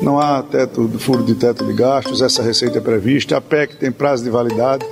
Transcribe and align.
Não 0.00 0.18
há 0.18 0.42
teto, 0.42 0.88
furo 0.98 1.24
de 1.24 1.34
teto 1.34 1.64
de 1.64 1.72
gastos, 1.72 2.20
essa 2.20 2.42
receita 2.42 2.78
é 2.78 2.80
prevista, 2.80 3.36
a 3.36 3.40
PEC 3.40 3.76
tem 3.76 3.92
prazo 3.92 4.24
de 4.24 4.30
validade, 4.30 4.84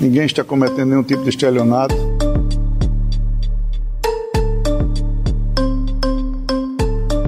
ninguém 0.00 0.26
está 0.26 0.44
cometendo 0.44 0.90
nenhum 0.90 1.02
tipo 1.02 1.22
de 1.22 1.30
estelionato. 1.30 1.94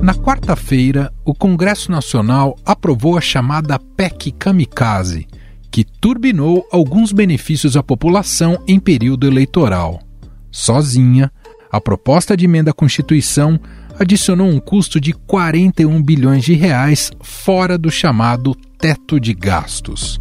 Na 0.02 0.14
quarta-feira, 0.14 1.12
o 1.24 1.34
Congresso 1.34 1.90
Nacional 1.90 2.56
aprovou 2.64 3.16
a 3.16 3.20
chamada 3.20 3.78
PEC 3.78 4.32
Kamikaze, 4.32 5.26
que 5.70 5.84
turbinou 5.84 6.66
alguns 6.72 7.12
benefícios 7.12 7.76
à 7.76 7.82
população 7.82 8.58
em 8.66 8.80
período 8.80 9.26
eleitoral. 9.26 10.00
Sozinha, 10.50 11.30
a 11.70 11.80
proposta 11.80 12.36
de 12.36 12.44
emenda 12.44 12.72
à 12.72 12.74
Constituição 12.74 13.60
adicionou 14.00 14.48
um 14.48 14.58
custo 14.58 14.98
de 14.98 15.12
41 15.12 16.02
bilhões 16.02 16.42
de 16.42 16.54
reais 16.54 17.12
fora 17.20 17.76
do 17.76 17.90
chamado 17.90 18.54
teto 18.78 19.20
de 19.20 19.34
gastos. 19.34 20.18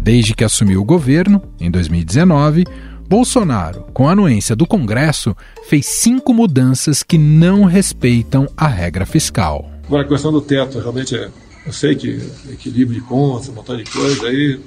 Desde 0.00 0.32
que 0.32 0.44
assumiu 0.44 0.80
o 0.80 0.84
governo, 0.84 1.42
em 1.58 1.68
2019, 1.68 2.64
Bolsonaro, 3.08 3.86
com 3.92 4.08
a 4.08 4.12
anuência 4.12 4.54
do 4.54 4.64
Congresso, 4.64 5.36
fez 5.68 5.86
cinco 5.86 6.32
mudanças 6.32 7.02
que 7.02 7.18
não 7.18 7.64
respeitam 7.64 8.46
a 8.56 8.68
regra 8.68 9.04
fiscal. 9.04 9.68
Agora, 9.86 10.04
a 10.04 10.08
questão 10.08 10.30
do 10.30 10.40
teto, 10.40 10.78
realmente 10.78 11.16
é. 11.16 11.28
Eu 11.66 11.72
sei 11.72 11.96
que 11.96 12.22
equilíbrio 12.48 13.00
de 13.00 13.04
contas, 13.04 13.48
um 13.48 13.54
montão 13.54 13.76
de 13.76 13.90
coisa 13.90 14.28
aí, 14.28 14.60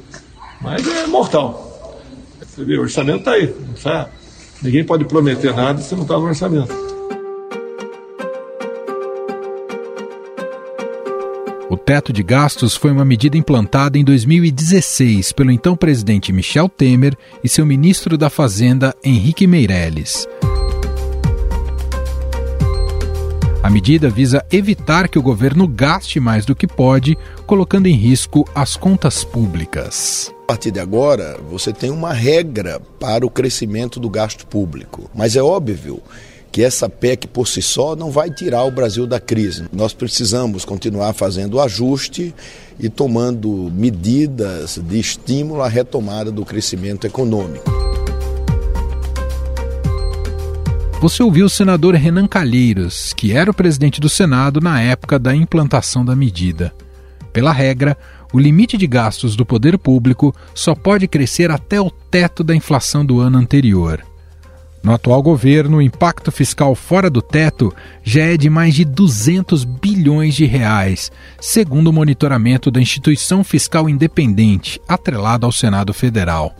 mas 0.59 0.85
é 0.85 1.07
mortal. 1.07 1.97
Você 2.41 2.65
vê, 2.65 2.77
o 2.77 2.81
orçamento 2.81 3.19
está 3.19 3.31
aí, 3.31 3.55
não 3.65 3.73
está 3.73 4.09
Ninguém 4.61 4.83
pode 4.83 5.05
prometer 5.05 5.55
nada 5.55 5.81
se 5.81 5.95
não 5.95 6.03
está 6.03 6.15
no 6.15 6.25
orçamento. 6.25 6.73
O 11.69 11.77
teto 11.77 12.11
de 12.11 12.23
gastos 12.23 12.75
foi 12.75 12.91
uma 12.91 13.05
medida 13.05 13.37
implantada 13.37 13.97
em 13.97 14.03
2016 14.03 15.31
pelo 15.31 15.51
então 15.51 15.75
presidente 15.75 16.33
Michel 16.33 16.67
Temer 16.67 17.15
e 17.43 17.47
seu 17.47 17.65
ministro 17.65 18.17
da 18.17 18.29
Fazenda, 18.29 18.95
Henrique 19.03 19.45
Meirelles. 19.45 20.27
A 23.69 23.71
medida 23.71 24.09
visa 24.09 24.43
evitar 24.51 25.07
que 25.07 25.19
o 25.19 25.21
governo 25.21 25.67
gaste 25.67 26.19
mais 26.19 26.43
do 26.43 26.55
que 26.55 26.65
pode, 26.65 27.15
colocando 27.45 27.85
em 27.85 27.93
risco 27.93 28.43
as 28.55 28.75
contas 28.75 29.23
públicas. 29.23 30.33
A 30.45 30.47
partir 30.47 30.71
de 30.71 30.79
agora, 30.79 31.39
você 31.47 31.71
tem 31.71 31.91
uma 31.91 32.11
regra 32.11 32.81
para 32.99 33.23
o 33.23 33.29
crescimento 33.29 33.99
do 33.99 34.09
gasto 34.09 34.47
público. 34.47 35.07
Mas 35.13 35.35
é 35.35 35.43
óbvio 35.43 36.01
que 36.51 36.63
essa 36.63 36.89
PEC 36.89 37.27
por 37.27 37.47
si 37.47 37.61
só 37.61 37.95
não 37.95 38.09
vai 38.09 38.31
tirar 38.31 38.63
o 38.63 38.71
Brasil 38.71 39.05
da 39.05 39.19
crise. 39.19 39.65
Nós 39.71 39.93
precisamos 39.93 40.65
continuar 40.65 41.13
fazendo 41.13 41.61
ajuste 41.61 42.33
e 42.79 42.89
tomando 42.89 43.71
medidas 43.71 44.79
de 44.83 44.99
estímulo 44.99 45.61
à 45.61 45.67
retomada 45.67 46.31
do 46.31 46.43
crescimento 46.43 47.05
econômico. 47.05 47.88
Você 51.01 51.23
ouviu 51.23 51.45
o 51.45 51.49
senador 51.49 51.95
Renan 51.95 52.27
Calheiros, 52.27 53.13
que 53.13 53.31
era 53.31 53.49
o 53.49 53.53
presidente 53.53 54.01
do 54.01 54.09
Senado 54.09 54.59
na 54.59 54.81
época 54.81 55.17
da 55.17 55.33
implantação 55.33 56.03
da 56.03 56.13
medida. 56.13 56.73
Pela 57.31 57.53
regra, 57.53 57.97
o 58.33 58.39
limite 58.39 58.77
de 58.77 58.85
gastos 58.85 59.33
do 59.33 59.45
poder 59.45 59.77
público 59.77 60.35
só 60.53 60.75
pode 60.75 61.07
crescer 61.07 61.51
até 61.51 61.79
o 61.79 61.89
teto 61.89 62.43
da 62.43 62.53
inflação 62.53 63.05
do 63.05 63.21
ano 63.21 63.37
anterior. 63.37 64.05
No 64.83 64.93
atual 64.93 65.23
governo, 65.23 65.77
o 65.77 65.81
impacto 65.81 66.33
fiscal 66.33 66.75
fora 66.75 67.09
do 67.09 67.21
teto 67.21 67.73
já 68.03 68.23
é 68.23 68.35
de 68.35 68.49
mais 68.49 68.75
de 68.75 68.83
200 68.83 69.63
bilhões 69.63 70.35
de 70.35 70.43
reais, 70.45 71.09
segundo 71.39 71.87
o 71.87 71.93
monitoramento 71.93 72.69
da 72.69 72.81
instituição 72.81 73.41
fiscal 73.41 73.89
independente, 73.89 74.81
atrelada 74.85 75.45
ao 75.45 75.51
Senado 75.53 75.93
Federal. 75.93 76.53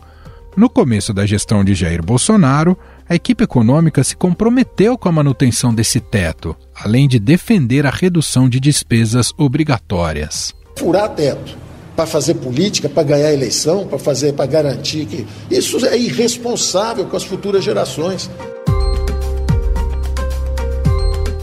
No 0.56 0.68
começo 0.68 1.14
da 1.14 1.24
gestão 1.26 1.62
de 1.62 1.74
Jair 1.74 2.02
Bolsonaro, 2.02 2.76
a 3.10 3.16
equipe 3.16 3.42
econômica 3.42 4.04
se 4.04 4.14
comprometeu 4.14 4.96
com 4.96 5.08
a 5.08 5.12
manutenção 5.12 5.74
desse 5.74 5.98
teto, 5.98 6.56
além 6.72 7.08
de 7.08 7.18
defender 7.18 7.84
a 7.84 7.90
redução 7.90 8.48
de 8.48 8.60
despesas 8.60 9.32
obrigatórias. 9.36 10.54
Furar 10.78 11.08
teto 11.08 11.58
para 11.96 12.06
fazer 12.06 12.34
política, 12.34 12.88
para 12.88 13.02
ganhar 13.02 13.32
eleição, 13.32 13.84
para 13.84 13.98
fazer, 13.98 14.34
para 14.34 14.46
garantir 14.46 15.06
que 15.06 15.26
isso 15.50 15.84
é 15.84 15.98
irresponsável 15.98 17.04
com 17.06 17.16
as 17.16 17.24
futuras 17.24 17.64
gerações. 17.64 18.30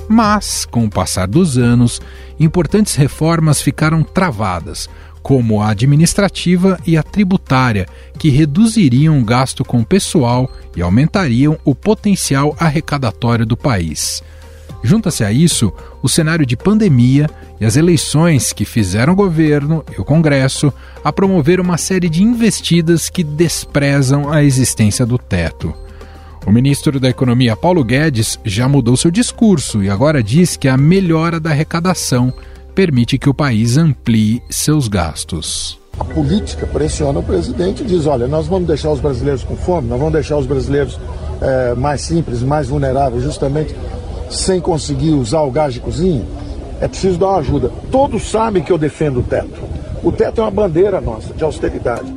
Mas, 0.08 0.66
com 0.66 0.86
o 0.86 0.90
passar 0.90 1.28
dos 1.28 1.58
anos, 1.58 2.00
importantes 2.40 2.96
reformas 2.96 3.62
ficaram 3.62 4.04
travadas, 4.04 4.88
como 5.28 5.62
a 5.62 5.72
administrativa 5.72 6.80
e 6.88 6.96
a 6.96 7.04
tributária, 7.04 7.86
que 8.18 8.30
reduziriam 8.30 9.20
o 9.20 9.26
gasto 9.26 9.66
com 9.66 9.84
pessoal 9.84 10.50
e 10.74 10.82
aumentariam 10.82 11.60
o 11.66 11.76
potencial 11.76 12.56
arrecadatório 12.58 13.46
do 13.46 13.58
país. 13.58 14.24
Junta-se 14.82 15.26
a 15.26 15.32
isso 15.34 15.74
o 16.02 16.08
cenário 16.08 16.46
de 16.46 16.56
pandemia 16.56 17.30
e 17.60 17.66
as 17.66 17.76
eleições 17.76 18.54
que 18.54 18.64
fizeram 18.64 19.12
o 19.12 19.16
governo 19.18 19.84
e 19.98 20.00
o 20.00 20.06
Congresso 20.06 20.72
a 21.04 21.12
promover 21.12 21.60
uma 21.60 21.78
série 21.78 22.08
de 22.08 22.24
investidas 22.24 23.10
que 23.10 23.22
desprezam 23.22 24.32
a 24.32 24.46
existência 24.46 25.06
do 25.06 25.18
teto. 25.18 25.74
O 26.46 26.54
ministro 26.54 27.02
da 27.02 27.10
Economia, 27.10 27.54
Paulo 27.54 27.84
Guedes, 27.84 28.40
já 28.46 28.70
mudou 28.70 28.96
seu 28.96 29.12
discurso 29.12 29.84
e 29.84 29.90
agora 29.90 30.24
diz 30.24 30.56
que 30.56 30.70
a 30.70 30.78
melhora 30.78 31.38
da 31.38 31.50
arrecadação 31.50 32.34
permite 32.78 33.18
que 33.18 33.28
o 33.28 33.34
país 33.34 33.76
amplie 33.76 34.40
seus 34.52 34.88
gastos. 34.88 35.80
A 36.00 36.04
política 36.04 36.68
pressiona 36.68 37.18
o 37.18 37.24
presidente 37.24 37.82
e 37.82 37.86
diz: 37.88 38.06
olha, 38.06 38.28
nós 38.28 38.46
vamos 38.46 38.68
deixar 38.68 38.92
os 38.92 39.00
brasileiros 39.00 39.44
com 39.44 39.56
fome, 39.56 39.88
nós 39.88 39.98
vamos 39.98 40.14
deixar 40.14 40.38
os 40.38 40.46
brasileiros 40.46 41.00
é, 41.42 41.74
mais 41.74 42.02
simples, 42.02 42.44
mais 42.44 42.68
vulneráveis, 42.68 43.24
justamente 43.24 43.76
sem 44.30 44.62
conseguir 44.62 45.14
usar 45.14 45.42
o 45.42 45.50
gás 45.50 45.74
de 45.74 45.80
cozinha. 45.80 46.24
É 46.80 46.88
preciso 46.88 47.18
dar 47.18 47.30
uma 47.30 47.40
ajuda. 47.40 47.72
Todos 47.92 48.30
sabem 48.30 48.62
que 48.62 48.72
eu 48.72 48.78
defendo 48.78 49.22
o 49.22 49.24
teto. 49.24 49.60
O 50.04 50.12
teto 50.12 50.42
é 50.42 50.44
uma 50.44 50.52
bandeira 50.52 51.02
nossa 51.02 51.34
de 51.34 51.44
austeridade. 51.44 52.17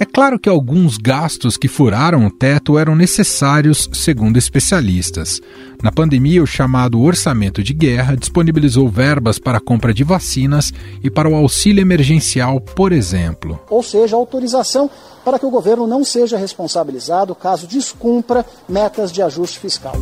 É 0.00 0.06
claro 0.06 0.38
que 0.38 0.48
alguns 0.48 0.96
gastos 0.96 1.58
que 1.58 1.68
furaram 1.68 2.24
o 2.24 2.30
teto 2.30 2.78
eram 2.78 2.96
necessários, 2.96 3.86
segundo 3.92 4.38
especialistas. 4.38 5.42
Na 5.82 5.92
pandemia, 5.92 6.42
o 6.42 6.46
chamado 6.46 6.98
orçamento 7.02 7.62
de 7.62 7.74
guerra 7.74 8.16
disponibilizou 8.16 8.88
verbas 8.88 9.38
para 9.38 9.58
a 9.58 9.60
compra 9.60 9.92
de 9.92 10.02
vacinas 10.02 10.72
e 11.04 11.10
para 11.10 11.28
o 11.28 11.34
auxílio 11.34 11.82
emergencial, 11.82 12.62
por 12.62 12.92
exemplo. 12.92 13.60
Ou 13.68 13.82
seja, 13.82 14.16
autorização 14.16 14.88
para 15.22 15.38
que 15.38 15.44
o 15.44 15.50
governo 15.50 15.86
não 15.86 16.02
seja 16.02 16.38
responsabilizado 16.38 17.34
caso 17.34 17.66
descumpra 17.66 18.42
metas 18.66 19.12
de 19.12 19.20
ajuste 19.20 19.58
fiscal. 19.58 19.92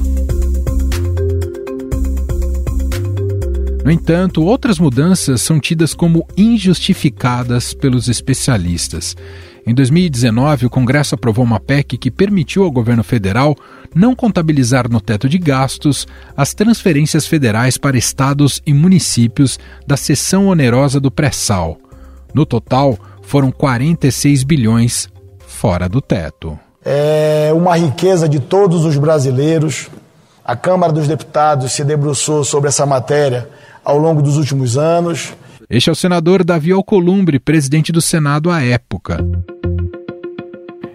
No 3.84 3.90
entanto, 3.90 4.44
outras 4.44 4.78
mudanças 4.78 5.40
são 5.40 5.58
tidas 5.58 5.92
como 5.92 6.24
injustificadas 6.36 7.74
pelos 7.74 8.06
especialistas. 8.06 9.16
Em 9.66 9.74
2019, 9.74 10.66
o 10.66 10.70
Congresso 10.70 11.14
aprovou 11.14 11.44
uma 11.44 11.60
PEC 11.60 11.98
que 11.98 12.10
permitiu 12.10 12.64
ao 12.64 12.70
governo 12.70 13.04
federal 13.04 13.56
não 13.94 14.14
contabilizar 14.14 14.90
no 14.90 15.00
teto 15.00 15.28
de 15.28 15.38
gastos 15.38 16.06
as 16.36 16.54
transferências 16.54 17.26
federais 17.26 17.76
para 17.76 17.98
estados 17.98 18.62
e 18.66 18.72
municípios 18.72 19.58
da 19.86 19.96
seção 19.96 20.48
onerosa 20.48 21.00
do 21.00 21.10
pré-sal. 21.10 21.78
No 22.32 22.46
total, 22.46 22.98
foram 23.22 23.50
46 23.50 24.42
bilhões 24.42 25.08
fora 25.46 25.88
do 25.88 26.00
teto. 26.00 26.58
É 26.84 27.50
uma 27.54 27.76
riqueza 27.76 28.28
de 28.28 28.40
todos 28.40 28.84
os 28.84 28.96
brasileiros. 28.96 29.88
A 30.44 30.56
Câmara 30.56 30.92
dos 30.92 31.06
Deputados 31.06 31.72
se 31.72 31.84
debruçou 31.84 32.42
sobre 32.42 32.68
essa 32.68 32.86
matéria 32.86 33.48
ao 33.84 33.98
longo 33.98 34.22
dos 34.22 34.38
últimos 34.38 34.78
anos. 34.78 35.34
Este 35.68 35.90
é 35.90 35.92
o 35.92 35.96
senador 35.96 36.42
Davi 36.42 36.72
Alcolumbre, 36.72 37.38
presidente 37.38 37.92
do 37.92 38.00
Senado 38.00 38.50
à 38.50 38.62
época. 38.62 39.18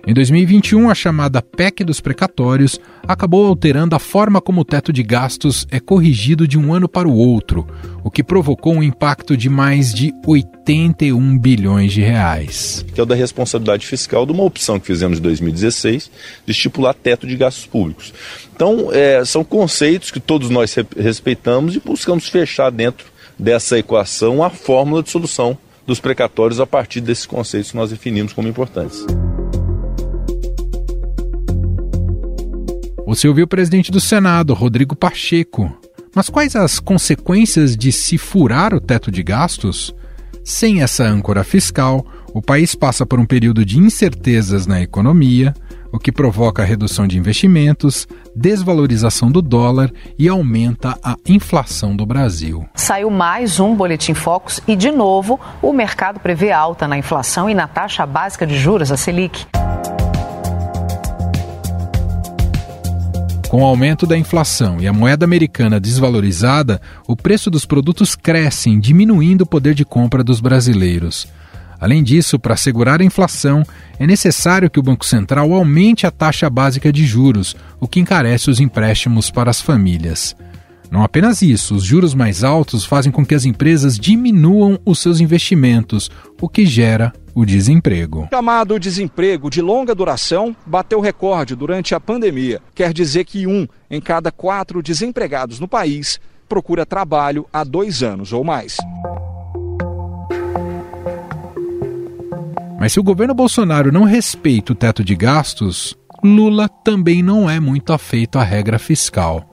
Em 0.06 0.14
2021, 0.14 0.90
a 0.90 0.96
chamada 0.96 1.42
PEC 1.42 1.82
dos 1.86 2.02
precatórios 2.02 2.78
acabou 3.08 3.48
alterando 3.48 3.96
a 3.96 4.00
forma 4.00 4.42
como 4.42 4.60
o 4.60 4.66
teto 4.66 4.92
de 4.92 5.02
gastos 5.02 5.66
é 5.72 5.80
corrigido 5.80 6.46
de 6.46 6.58
um 6.58 6.74
ano 6.74 6.90
para 6.90 7.08
o 7.08 7.16
outro, 7.16 7.66
o 8.04 8.12
que 8.12 8.22
provocou 8.22 8.74
um 8.74 8.84
impacto 8.84 9.38
de 9.38 9.48
mais 9.48 9.94
de 9.94 10.14
81 10.28 11.40
bilhões 11.40 11.94
de 11.94 12.02
reais. 12.02 12.86
Que 12.94 13.00
é 13.00 13.04
o 13.04 13.06
da 13.06 13.16
responsabilidade 13.16 13.88
fiscal 13.88 14.26
de 14.26 14.34
uma 14.34 14.44
opção 14.44 14.78
que 14.78 14.88
fizemos 14.88 15.20
em 15.20 15.22
2016 15.22 16.12
de 16.46 16.52
estipular 16.52 16.94
teto 16.94 17.26
de 17.26 17.38
gastos 17.38 17.66
públicos. 17.66 18.14
Então, 18.54 18.90
é, 18.92 19.24
são 19.24 19.42
conceitos 19.42 20.12
que 20.12 20.20
todos 20.20 20.50
nós 20.50 20.76
respeitamos 20.98 21.78
e 21.78 21.80
buscamos 21.80 22.28
fechar 22.28 22.70
dentro 22.70 23.06
dessa 23.40 23.80
equação 23.80 24.44
a 24.44 24.50
fórmula 24.50 25.02
de 25.02 25.10
solução 25.10 25.58
dos 25.88 26.02
precatórios 26.02 26.60
a 26.60 26.68
partir 26.68 27.00
desses 27.00 27.26
conceitos 27.26 27.72
que 27.72 27.78
nós 27.78 27.90
definimos 27.90 28.34
como 28.34 28.50
importantes. 28.50 29.06
Você 33.06 33.28
ouviu 33.28 33.44
o 33.44 33.48
presidente 33.48 33.92
do 33.92 34.00
Senado, 34.00 34.54
Rodrigo 34.54 34.96
Pacheco. 34.96 35.70
Mas 36.16 36.30
quais 36.30 36.56
as 36.56 36.80
consequências 36.80 37.76
de 37.76 37.92
se 37.92 38.18
furar 38.18 38.74
o 38.74 38.80
teto 38.80 39.12
de 39.12 39.22
gastos? 39.22 39.94
Sem 40.44 40.82
essa 40.82 41.04
âncora 41.04 41.44
fiscal, 41.44 42.06
o 42.34 42.42
país 42.42 42.76
passa 42.76 43.06
por 43.06 43.20
um 43.20 43.26
período 43.26 43.66
de 43.66 43.78
incertezas 43.78 44.66
na 44.66 44.82
economia, 44.82 45.54
o 45.92 46.00
que 46.00 46.14
provoca 46.14 46.64
redução 46.64 47.06
de 47.06 47.18
investimentos, 47.18 48.08
desvalorização 48.34 49.30
do 49.30 49.42
dólar 49.42 49.92
e 50.18 50.30
aumenta 50.30 50.98
a 51.04 51.18
inflação 51.28 51.96
do 51.96 52.06
Brasil. 52.06 52.66
Saiu 52.74 53.10
mais 53.10 53.60
um 53.60 53.76
Boletim 53.76 54.14
Focus 54.14 54.62
e, 54.66 54.78
de 54.78 54.92
novo, 54.92 55.40
o 55.62 55.74
mercado 55.74 56.22
prevê 56.22 56.52
alta 56.52 56.88
na 56.88 56.98
inflação 56.98 57.50
e 57.50 57.54
na 57.54 57.68
taxa 57.68 58.06
básica 58.06 58.48
de 58.48 58.58
juros, 58.58 58.92
a 58.92 58.98
Selic. 58.98 59.46
Com 63.54 63.62
o 63.62 63.66
aumento 63.66 64.08
da 64.08 64.18
inflação 64.18 64.82
e 64.82 64.88
a 64.88 64.92
moeda 64.92 65.26
americana 65.26 65.80
desvalorizada, 65.80 66.82
o 67.08 67.16
preço 67.16 67.52
dos 67.52 67.68
produtos 67.68 68.16
cresce, 68.16 68.76
diminuindo 68.78 69.42
o 69.42 69.46
poder 69.46 69.76
de 69.76 69.86
compra 69.86 70.24
dos 70.24 70.40
brasileiros. 70.40 71.28
Além 71.80 72.02
disso, 72.02 72.40
para 72.40 72.58
segurar 72.58 73.00
a 73.00 73.04
inflação, 73.04 73.62
é 74.00 74.08
necessário 74.08 74.72
que 74.72 74.80
o 74.80 74.82
Banco 74.82 75.06
Central 75.06 75.54
aumente 75.54 76.08
a 76.08 76.10
taxa 76.10 76.50
básica 76.50 76.92
de 76.92 77.06
juros, 77.06 77.56
o 77.80 77.88
que 77.88 78.00
encarece 78.00 78.50
os 78.50 78.60
empréstimos 78.60 79.30
para 79.30 79.52
as 79.52 79.62
famílias. 79.62 80.36
Não 80.90 81.04
apenas 81.04 81.44
isso, 81.44 81.76
os 81.76 81.84
juros 81.84 82.16
mais 82.16 82.44
altos 82.44 82.84
fazem 82.84 83.12
com 83.12 83.24
que 83.24 83.36
as 83.36 83.46
empresas 83.46 84.00
diminuam 84.00 84.80
os 84.84 84.98
seus 84.98 85.20
investimentos, 85.20 86.10
o 86.42 86.50
que 86.50 86.66
gera 86.66 87.14
o 87.34 87.46
desemprego. 87.46 88.24
O 88.24 88.36
chamado 88.36 88.80
desemprego 88.80 89.50
de 89.50 89.62
longa 89.62 89.96
duração 89.96 90.56
bateu 90.66 91.00
recorde 91.00 91.56
durante 91.56 91.96
a 91.96 92.00
pandemia. 92.00 92.62
Quer 92.76 92.94
dizer 92.94 93.26
que 93.26 93.48
um 93.48 93.68
em 93.90 94.00
cada 94.00 94.32
quatro 94.32 94.82
desempregados 94.82 95.60
no 95.60 95.68
país 95.68 96.20
procura 96.48 96.86
trabalho 96.86 97.48
há 97.52 97.64
dois 97.64 98.04
anos 98.04 98.34
ou 98.34 98.44
mais. 98.44 98.78
Mas 102.80 102.92
se 102.92 103.00
o 103.00 103.04
governo 103.04 103.34
Bolsonaro 103.34 103.92
não 103.92 104.04
respeita 104.04 104.74
o 104.74 104.76
teto 104.76 105.04
de 105.04 105.16
gastos, 105.16 105.98
Lula 106.24 106.68
também 106.68 107.24
não 107.24 107.50
é 107.50 107.60
muito 107.60 107.94
afeito 107.94 108.38
à 108.38 108.44
regra 108.44 108.78
fiscal. 108.78 109.53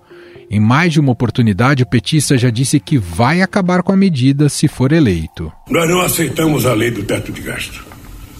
Em 0.52 0.58
mais 0.58 0.92
de 0.92 0.98
uma 0.98 1.12
oportunidade, 1.12 1.84
o 1.84 1.86
petista 1.86 2.36
já 2.36 2.50
disse 2.50 2.80
que 2.80 2.98
vai 2.98 3.40
acabar 3.40 3.84
com 3.84 3.92
a 3.92 3.96
medida 3.96 4.48
se 4.48 4.66
for 4.66 4.90
eleito. 4.90 5.52
Nós 5.70 5.88
não 5.88 6.00
aceitamos 6.00 6.66
a 6.66 6.74
lei 6.74 6.90
do 6.90 7.04
teto 7.04 7.30
de 7.30 7.40
gasto. 7.40 7.84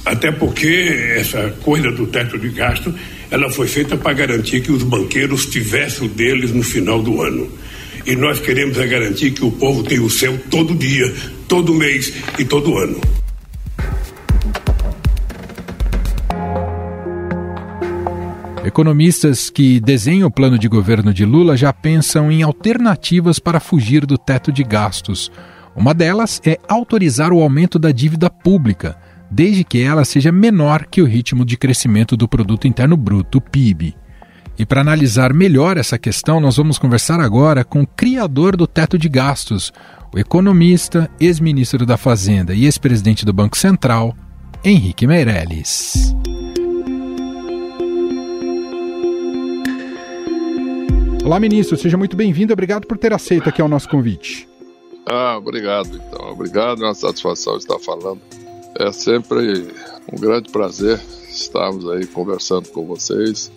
Até 0.04 0.32
porque 0.32 1.12
essa 1.16 1.50
coisa 1.62 1.92
do 1.92 2.08
teto 2.08 2.36
de 2.36 2.48
gasto, 2.48 2.92
ela 3.30 3.48
foi 3.48 3.68
feita 3.68 3.96
para 3.96 4.12
garantir 4.12 4.60
que 4.60 4.72
os 4.72 4.82
banqueiros 4.82 5.46
tivessem 5.46 6.08
o 6.08 6.10
deles 6.10 6.50
no 6.50 6.64
final 6.64 7.00
do 7.00 7.22
ano. 7.22 7.48
E 8.04 8.16
nós 8.16 8.40
queremos 8.40 8.76
é 8.76 8.88
garantir 8.88 9.30
que 9.30 9.44
o 9.44 9.52
povo 9.52 9.84
tenha 9.84 10.02
o 10.02 10.10
seu 10.10 10.36
todo 10.50 10.74
dia, 10.74 11.14
todo 11.46 11.72
mês 11.72 12.12
e 12.36 12.44
todo 12.44 12.76
ano. 12.76 13.00
Economistas 18.70 19.50
que 19.50 19.80
desenham 19.80 20.28
o 20.28 20.30
plano 20.30 20.56
de 20.56 20.68
governo 20.68 21.12
de 21.12 21.24
Lula 21.24 21.56
já 21.56 21.72
pensam 21.72 22.30
em 22.30 22.44
alternativas 22.44 23.40
para 23.40 23.58
fugir 23.58 24.06
do 24.06 24.16
teto 24.16 24.52
de 24.52 24.62
gastos. 24.62 25.28
Uma 25.74 25.92
delas 25.92 26.40
é 26.46 26.56
autorizar 26.68 27.32
o 27.32 27.42
aumento 27.42 27.80
da 27.80 27.90
dívida 27.90 28.30
pública, 28.30 28.96
desde 29.28 29.64
que 29.64 29.82
ela 29.82 30.04
seja 30.04 30.30
menor 30.30 30.86
que 30.86 31.02
o 31.02 31.04
ritmo 31.04 31.44
de 31.44 31.56
crescimento 31.56 32.16
do 32.16 32.28
produto 32.28 32.68
interno 32.68 32.96
bruto, 32.96 33.40
PIB. 33.40 33.96
E 34.56 34.64
para 34.64 34.82
analisar 34.82 35.34
melhor 35.34 35.76
essa 35.76 35.98
questão, 35.98 36.38
nós 36.38 36.56
vamos 36.56 36.78
conversar 36.78 37.18
agora 37.18 37.64
com 37.64 37.82
o 37.82 37.86
criador 37.88 38.56
do 38.56 38.68
teto 38.68 38.96
de 38.96 39.08
gastos, 39.08 39.72
o 40.14 40.18
economista, 40.18 41.10
ex-ministro 41.18 41.84
da 41.84 41.96
Fazenda 41.96 42.54
e 42.54 42.66
ex-presidente 42.66 43.24
do 43.24 43.32
Banco 43.32 43.58
Central, 43.58 44.14
Henrique 44.62 45.08
Meirelles. 45.08 46.14
Olá, 51.24 51.38
ministro, 51.38 51.76
seja 51.76 51.98
muito 51.98 52.16
bem-vindo. 52.16 52.52
Obrigado 52.52 52.86
por 52.86 52.96
ter 52.96 53.12
aceito 53.12 53.48
aqui 53.48 53.60
o 53.60 53.68
nosso 53.68 53.88
convite. 53.88 54.48
Ah, 55.06 55.36
obrigado, 55.36 55.88
então. 55.96 56.32
Obrigado, 56.32 56.82
é 56.82 56.86
uma 56.86 56.94
satisfação 56.94 57.56
estar 57.56 57.78
falando. 57.78 58.20
É 58.78 58.90
sempre 58.90 59.68
um 60.10 60.18
grande 60.18 60.50
prazer 60.50 60.98
estarmos 61.28 61.88
aí 61.90 62.06
conversando 62.06 62.68
com 62.70 62.86
vocês, 62.86 63.52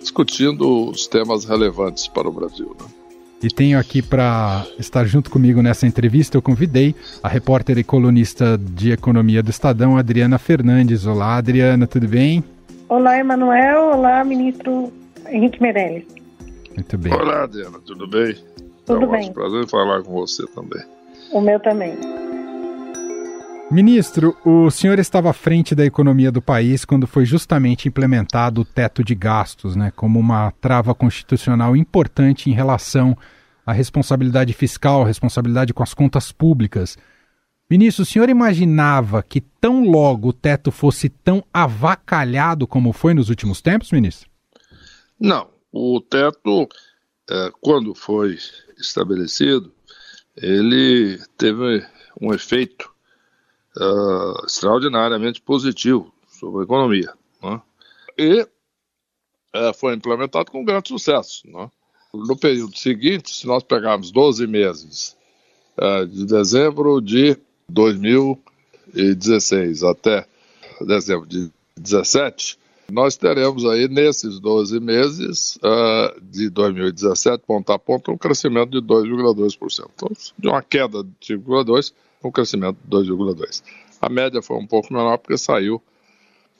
discutindo 0.00 0.90
os 0.90 1.06
temas 1.08 1.44
relevantes 1.44 2.06
para 2.06 2.28
o 2.28 2.32
Brasil. 2.32 2.74
Né? 2.80 2.86
E 3.42 3.48
tenho 3.48 3.78
aqui 3.78 4.00
para 4.00 4.64
estar 4.78 5.04
junto 5.04 5.28
comigo 5.28 5.60
nessa 5.60 5.86
entrevista, 5.86 6.36
eu 6.36 6.42
convidei 6.42 6.94
a 7.20 7.28
repórter 7.28 7.76
e 7.78 7.84
colunista 7.84 8.56
de 8.56 8.92
economia 8.92 9.42
do 9.42 9.50
Estadão, 9.50 9.96
Adriana 9.96 10.38
Fernandes. 10.38 11.04
Olá, 11.04 11.36
Adriana, 11.36 11.86
tudo 11.86 12.06
bem? 12.06 12.44
Olá, 12.88 13.18
Emanuel. 13.18 13.96
Olá, 13.96 14.22
ministro 14.22 14.92
Henrique 15.28 15.60
Meirelles. 15.60 16.21
Muito 16.74 16.98
bem. 16.98 17.12
Olá, 17.12 17.46
Diana, 17.46 17.78
tudo 17.80 18.06
bem? 18.06 18.36
Tudo 18.86 19.04
é 19.04 19.06
um 19.06 19.10
bem. 19.10 19.32
prazer 19.32 19.68
falar 19.68 20.02
com 20.02 20.12
você 20.12 20.46
também. 20.48 20.82
O 21.30 21.40
meu 21.40 21.60
também. 21.60 21.96
Ministro, 23.70 24.36
o 24.44 24.70
senhor 24.70 24.98
estava 24.98 25.30
à 25.30 25.32
frente 25.32 25.74
da 25.74 25.84
economia 25.84 26.30
do 26.30 26.42
país 26.42 26.84
quando 26.84 27.06
foi 27.06 27.24
justamente 27.24 27.88
implementado 27.88 28.60
o 28.60 28.64
teto 28.66 29.02
de 29.02 29.14
gastos, 29.14 29.74
né, 29.74 29.90
como 29.96 30.18
uma 30.18 30.50
trava 30.60 30.94
constitucional 30.94 31.74
importante 31.74 32.50
em 32.50 32.52
relação 32.52 33.16
à 33.64 33.72
responsabilidade 33.72 34.52
fiscal, 34.52 35.04
responsabilidade 35.04 35.72
com 35.72 35.82
as 35.82 35.94
contas 35.94 36.30
públicas. 36.30 36.98
Ministro, 37.70 38.02
o 38.02 38.06
senhor 38.06 38.28
imaginava 38.28 39.22
que 39.22 39.40
tão 39.40 39.82
logo 39.84 40.28
o 40.28 40.32
teto 40.34 40.70
fosse 40.70 41.08
tão 41.08 41.42
avacalhado 41.50 42.66
como 42.66 42.92
foi 42.92 43.14
nos 43.14 43.30
últimos 43.30 43.62
tempos, 43.62 43.90
ministro? 43.90 44.28
Não, 45.18 45.48
o 45.72 46.00
teto, 46.00 46.68
é, 47.30 47.52
quando 47.60 47.94
foi 47.94 48.36
estabelecido, 48.78 49.72
ele 50.36 51.20
teve 51.38 51.86
um 52.20 52.34
efeito 52.34 52.90
uh, 53.76 54.44
extraordinariamente 54.46 55.40
positivo 55.40 56.12
sobre 56.28 56.60
a 56.60 56.64
economia. 56.64 57.14
Né? 57.42 57.62
E 58.18 58.42
uh, 58.42 58.48
foi 59.78 59.94
implementado 59.94 60.50
com 60.50 60.64
grande 60.64 60.88
sucesso. 60.88 61.46
Né? 61.46 61.70
No 62.12 62.36
período 62.36 62.76
seguinte, 62.76 63.32
se 63.34 63.46
nós 63.46 63.62
pegarmos 63.62 64.10
12 64.10 64.46
meses, 64.46 65.16
de 66.10 66.26
dezembro 66.26 67.00
de 67.00 67.34
2016 67.66 69.82
até 69.82 70.28
dezembro 70.86 71.26
de 71.26 71.50
2017, 71.76 72.58
nós 72.92 73.16
teremos 73.16 73.64
aí, 73.64 73.88
nesses 73.88 74.38
12 74.38 74.78
meses 74.78 75.56
uh, 75.56 76.20
de 76.20 76.50
2017, 76.50 77.42
ponto 77.46 77.72
a 77.72 77.78
ponto, 77.78 78.12
um 78.12 78.18
crescimento 78.18 78.70
de 78.70 78.86
2,2%. 78.86 79.88
Então, 79.94 80.10
de 80.38 80.48
uma 80.48 80.62
queda 80.62 81.02
de 81.02 81.36
5,2%, 81.38 81.94
um 82.22 82.30
crescimento 82.30 82.76
de 82.84 83.10
2,2%. 83.10 83.62
A 84.00 84.10
média 84.10 84.42
foi 84.42 84.58
um 84.58 84.66
pouco 84.66 84.92
menor 84.92 85.16
porque 85.16 85.38
saiu 85.38 85.82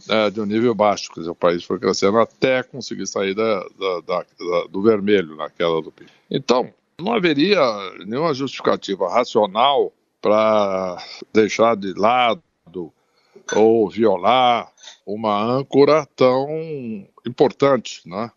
uh, 0.09 0.31
de 0.31 0.41
um 0.41 0.47
nível 0.47 0.75
baixo, 0.75 1.11
quer 1.13 1.21
dizer, 1.21 1.31
o 1.31 1.35
país 1.35 1.65
foi 1.65 1.79
crescendo 1.79 2.19
até 2.19 2.63
conseguir 2.63 3.07
sair 3.07 3.35
da, 3.35 3.61
da, 3.79 4.01
da, 4.07 4.25
do 4.71 4.81
vermelho 4.81 5.37
na 5.37 5.51
queda 5.51 5.83
do 5.83 5.93
PIB. 5.93 6.11
Então, 6.31 6.73
não 6.99 7.13
haveria 7.13 7.61
nenhuma 8.07 8.33
justificativa 8.33 9.07
racional 9.07 9.93
para 10.23 10.97
deixar 11.31 11.77
de 11.77 11.93
lado 11.93 12.43
ou 13.55 13.89
violar 13.89 14.71
uma 15.07 15.43
âncora 15.43 16.07
tão 16.17 16.49
importante, 17.27 18.03
né? 18.07 18.31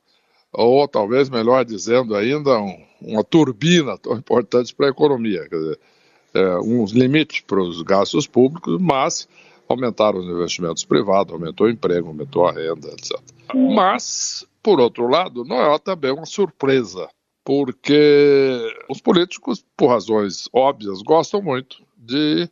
ou 0.57 0.87
talvez 0.87 1.29
melhor 1.29 1.65
dizendo 1.65 2.15
ainda, 2.15 2.57
um, 2.59 2.85
uma 3.01 3.23
turbina 3.23 3.97
tão 3.97 4.13
importante 4.17 4.73
para 4.73 4.87
a 4.87 4.89
economia. 4.89 5.47
Quer 5.49 5.57
dizer, 5.57 5.79
é, 6.33 6.57
uns 6.59 6.91
limites 6.91 7.41
para 7.41 7.61
os 7.61 7.81
gastos 7.81 8.25
públicos, 8.25 8.77
mas 8.81 9.27
aumentaram 9.67 10.19
os 10.19 10.25
investimentos 10.25 10.85
privados, 10.85 11.33
aumentou 11.33 11.67
o 11.67 11.69
emprego, 11.69 12.07
aumentou 12.07 12.47
a 12.47 12.51
renda, 12.51 12.87
etc. 12.89 13.19
Mas, 13.53 14.45
por 14.63 14.79
outro 14.79 15.07
lado, 15.07 15.43
não 15.43 15.57
é 15.57 15.79
também 15.79 16.11
uma 16.11 16.25
surpresa, 16.25 17.09
porque 17.43 18.73
os 18.89 19.01
políticos, 19.01 19.65
por 19.75 19.87
razões 19.87 20.47
óbvias, 20.53 21.01
gostam 21.01 21.41
muito 21.41 21.83
de 21.97 22.49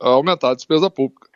aumentar 0.00 0.50
a 0.50 0.54
despesa 0.54 0.90
pública. 0.90 1.28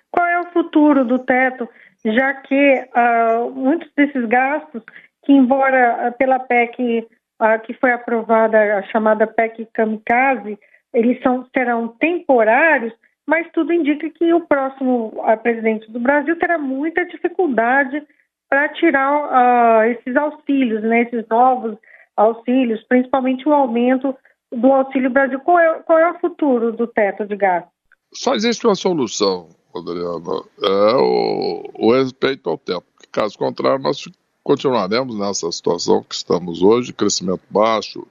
Futuro 0.78 1.04
do 1.04 1.18
teto? 1.18 1.68
já 2.04 2.32
que 2.35 2.85
uh, 2.94 3.50
muitos 3.50 3.90
desses 3.97 4.25
gastos, 4.26 4.82
que 5.25 5.32
embora 5.32 6.08
uh, 6.08 6.16
pela 6.16 6.38
PEC 6.38 7.06
uh, 7.40 7.61
que 7.64 7.75
foi 7.75 7.90
aprovada, 7.90 8.78
a 8.78 8.82
chamada 8.85 9.26
PEC 9.26 9.66
Kamikaze, 9.73 10.56
eles 10.94 11.20
são, 11.23 11.44
serão 11.52 11.88
temporários, 11.88 12.92
mas 13.26 13.50
tudo 13.52 13.73
indica 13.73 14.08
que 14.11 14.32
o 14.32 14.47
próximo 14.47 15.12
presidente 15.42 15.90
do 15.90 16.00
Brasil 16.00 16.38
terá 16.38 16.56
muita 16.56 17.04
dificuldade 17.04 18.00
para 18.49 18.68
tirar 18.68 19.82
uh, 19.82 19.90
esses 19.90 20.16
auxílios, 20.16 20.82
né, 20.82 21.02
esses 21.02 21.26
novos 21.28 21.76
auxílios, 22.16 22.82
principalmente 22.85 23.47
o 23.47 23.52
aumento 23.52 24.16
do 24.52 24.73
Auxílio 24.73 25.11
Brasil. 25.11 25.40
Qual 25.40 25.58
é, 25.58 25.80
qual 25.80 25.99
é 25.99 26.11
o 26.11 26.18
futuro 26.20 26.73
do 26.73 26.87
teto 26.87 27.26
de 27.26 27.37
gastos? 27.37 27.73
Só 28.14 28.35
existe 28.35 28.66
uma 28.66 28.75
solução, 28.75 29.50
Adriana, 29.78 30.42
é 30.62 30.94
o, 30.97 31.70
o 31.75 31.92
respeito 31.92 32.49
ao 32.49 32.58
teto. 32.58 32.85
Caso 33.11 33.38
contrário, 33.38 33.82
nós 33.82 34.04
continuaremos 34.42 35.16
nessa 35.16 35.50
situação 35.50 36.02
que 36.02 36.14
estamos 36.14 36.62
hoje, 36.62 36.92
crescimento 36.92 37.42
baixo 37.50 38.06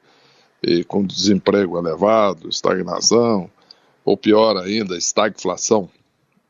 e 0.62 0.84
com 0.84 1.06
desemprego 1.06 1.78
elevado, 1.78 2.50
estagnação, 2.50 3.50
ou 4.04 4.18
pior 4.18 4.58
ainda, 4.58 4.98
estagflação, 4.98 5.90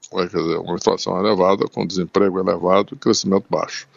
quer 0.09 0.27
dizer, 0.27 0.57
uma 0.57 0.75
inflação 0.75 1.19
elevada 1.19 1.65
com 1.67 1.85
desemprego 1.85 2.39
elevado 2.39 2.93
e 2.93 2.97
crescimento 2.97 3.45
baixo. 3.49 3.87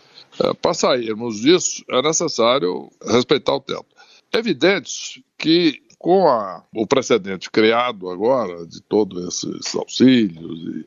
É, 0.43 0.55
para 0.55 0.75
sairmos 0.75 1.41
disso, 1.41 1.85
é 1.89 2.01
necessário 2.03 2.91
respeitar 3.05 3.55
o 3.55 3.61
teto. 3.61 3.87
É 4.33 4.39
evidente 4.39 5.25
que 5.37 5.83
com 5.99 6.27
a, 6.27 6.65
o 6.75 6.87
precedente 6.87 7.51
criado 7.51 8.09
agora 8.09 8.67
de 8.67 8.81
todos 8.81 9.23
esses 9.29 9.75
auxílios 9.75 10.61
e, 10.61 10.87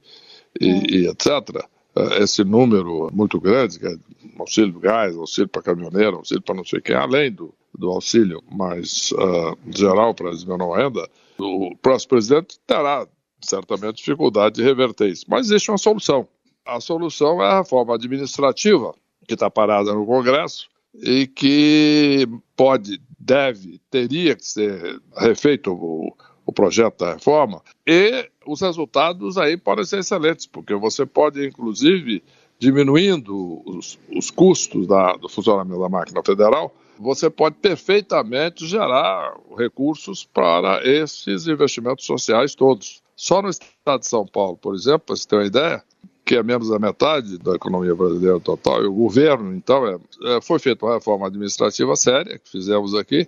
e, 0.59 1.01
e 1.01 1.07
etc., 1.07 1.65
é, 1.95 2.23
esse 2.23 2.43
número 2.43 3.09
muito 3.13 3.39
grande, 3.39 3.79
que 3.79 3.85
é 3.85 3.95
auxílio 4.39 4.79
gás, 4.79 5.15
auxílio 5.15 5.49
para 5.49 5.61
caminhoneiro, 5.61 6.17
auxílio 6.17 6.41
para 6.41 6.55
não 6.55 6.65
sei 6.65 6.81
quem, 6.81 6.95
além 6.95 7.31
do, 7.31 7.53
do 7.77 7.89
auxílio 7.91 8.43
mais 8.51 9.11
uh, 9.11 9.57
geral 9.75 10.13
para 10.13 10.29
as 10.31 10.43
menor 10.43 10.77
renda, 10.77 11.07
o 11.39 11.75
próximo 11.81 12.09
presidente 12.09 12.59
terá 12.65 13.07
certamente 13.41 13.97
dificuldade 13.97 14.55
de 14.55 14.63
reverter 14.63 15.09
isso. 15.09 15.25
Mas 15.27 15.47
existe 15.47 15.69
uma 15.69 15.77
solução. 15.77 16.27
A 16.65 16.79
solução 16.79 17.41
é 17.43 17.47
a 17.47 17.57
reforma 17.59 17.95
administrativa, 17.95 18.93
que 19.27 19.33
está 19.33 19.49
parada 19.49 19.93
no 19.93 20.05
Congresso 20.05 20.67
e 20.95 21.27
que 21.27 22.27
pode, 22.55 23.01
deve, 23.19 23.79
teria 23.89 24.35
que 24.35 24.45
ser 24.45 25.01
refeito 25.15 25.73
o, 25.73 26.15
o 26.45 26.51
projeto 26.51 26.99
da 26.99 27.13
reforma, 27.13 27.61
e 27.87 28.29
os 28.45 28.61
resultados 28.61 29.37
aí 29.37 29.57
podem 29.57 29.85
ser 29.85 29.99
excelentes, 29.99 30.45
porque 30.45 30.75
você 30.75 31.05
pode, 31.05 31.45
inclusive, 31.45 32.23
diminuindo 32.59 33.61
os, 33.65 33.99
os 34.15 34.29
custos 34.31 34.87
da, 34.87 35.13
do 35.13 35.29
funcionamento 35.29 35.79
da 35.79 35.89
máquina 35.89 36.21
federal, 36.23 36.73
você 36.99 37.29
pode 37.29 37.55
perfeitamente 37.55 38.67
gerar 38.67 39.35
recursos 39.57 40.25
para 40.25 40.81
esses 40.87 41.47
investimentos 41.47 42.05
sociais 42.05 42.55
todos. 42.55 43.01
Só 43.15 43.41
no 43.41 43.49
estado 43.49 43.99
de 43.99 44.07
São 44.07 44.25
Paulo, 44.25 44.57
por 44.57 44.75
exemplo, 44.75 45.01
para 45.07 45.15
você 45.15 45.27
ter 45.27 45.35
uma 45.35 45.45
ideia, 45.45 45.83
que 46.25 46.35
é 46.35 46.43
menos 46.43 46.69
da 46.69 46.79
metade 46.79 47.37
da 47.37 47.55
economia 47.55 47.95
brasileira 47.95 48.39
total, 48.39 48.83
e 48.83 48.87
o 48.87 48.93
governo, 48.93 49.53
então, 49.55 49.85
é, 49.85 49.97
é, 50.25 50.41
foi 50.41 50.59
feita 50.59 50.85
uma 50.85 50.95
reforma 50.95 51.27
administrativa 51.27 51.95
séria, 51.95 52.39
que 52.39 52.49
fizemos 52.49 52.95
aqui, 52.95 53.27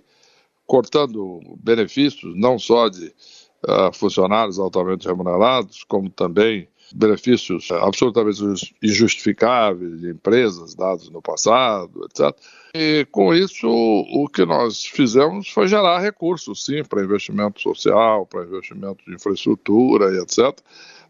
cortando 0.66 1.40
benefícios 1.62 2.34
não 2.36 2.58
só 2.58 2.88
de 2.88 3.06
uh, 3.06 3.92
funcionários 3.92 4.58
altamente 4.58 5.06
remunerados, 5.06 5.84
como 5.84 6.10
também 6.10 6.68
benefícios 6.94 7.70
absolutamente 7.70 8.74
injustificáveis 8.82 10.00
de 10.00 10.10
empresas 10.10 10.74
dados 10.74 11.10
no 11.10 11.20
passado, 11.20 12.04
etc. 12.04 12.36
E 12.74 13.06
com 13.10 13.34
isso, 13.34 13.68
o 13.68 14.28
que 14.28 14.44
nós 14.44 14.84
fizemos 14.84 15.48
foi 15.48 15.66
gerar 15.66 15.98
recursos, 16.00 16.64
sim, 16.64 16.84
para 16.84 17.02
investimento 17.02 17.60
social, 17.60 18.26
para 18.26 18.44
investimento 18.44 19.04
de 19.04 19.14
infraestrutura 19.14 20.12
e 20.14 20.18
etc. 20.20 20.58